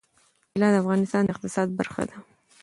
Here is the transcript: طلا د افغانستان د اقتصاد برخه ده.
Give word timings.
طلا 0.53 0.67
د 0.73 0.75
افغانستان 0.83 1.21
د 1.25 1.29
اقتصاد 1.33 1.67
برخه 1.79 2.03
ده. 2.09 2.15